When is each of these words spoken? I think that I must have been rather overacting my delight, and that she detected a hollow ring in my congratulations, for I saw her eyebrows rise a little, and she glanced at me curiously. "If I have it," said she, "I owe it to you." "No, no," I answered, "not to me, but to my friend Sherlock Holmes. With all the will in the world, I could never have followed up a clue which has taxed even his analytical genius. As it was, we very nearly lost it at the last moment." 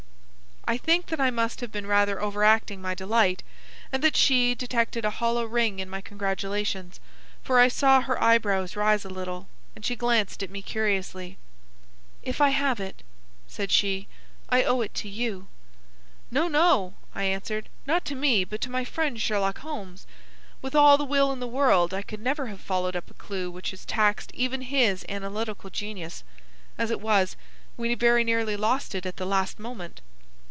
I 0.67 0.77
think 0.77 1.07
that 1.07 1.19
I 1.19 1.31
must 1.31 1.59
have 1.59 1.71
been 1.71 1.87
rather 1.87 2.21
overacting 2.21 2.81
my 2.81 2.93
delight, 2.95 3.43
and 3.91 4.01
that 4.03 4.15
she 4.15 4.55
detected 4.55 5.03
a 5.03 5.09
hollow 5.09 5.43
ring 5.43 5.79
in 5.79 5.89
my 5.89 5.99
congratulations, 5.99 7.01
for 7.43 7.59
I 7.59 7.67
saw 7.67 7.99
her 7.99 8.23
eyebrows 8.23 8.77
rise 8.77 9.03
a 9.03 9.09
little, 9.09 9.49
and 9.75 9.85
she 9.85 9.97
glanced 9.97 10.41
at 10.43 10.49
me 10.49 10.61
curiously. 10.61 11.37
"If 12.23 12.39
I 12.39 12.49
have 12.49 12.79
it," 12.79 13.03
said 13.49 13.69
she, 13.69 14.07
"I 14.47 14.63
owe 14.63 14.79
it 14.79 14.93
to 14.95 15.09
you." 15.09 15.47
"No, 16.29 16.47
no," 16.47 16.93
I 17.13 17.23
answered, 17.23 17.67
"not 17.85 18.05
to 18.05 18.15
me, 18.15 18.45
but 18.45 18.61
to 18.61 18.71
my 18.71 18.85
friend 18.85 19.19
Sherlock 19.19 19.57
Holmes. 19.57 20.07
With 20.61 20.73
all 20.75 20.97
the 20.97 21.03
will 21.03 21.33
in 21.33 21.41
the 21.41 21.47
world, 21.47 21.93
I 21.93 22.01
could 22.03 22.21
never 22.21 22.47
have 22.47 22.61
followed 22.61 22.95
up 22.95 23.11
a 23.11 23.15
clue 23.15 23.51
which 23.51 23.71
has 23.71 23.83
taxed 23.83 24.31
even 24.33 24.61
his 24.61 25.03
analytical 25.09 25.69
genius. 25.69 26.23
As 26.77 26.91
it 26.91 27.01
was, 27.01 27.35
we 27.75 27.93
very 27.93 28.23
nearly 28.23 28.55
lost 28.55 28.95
it 28.95 29.05
at 29.05 29.17
the 29.17 29.25
last 29.25 29.59
moment." 29.59 29.99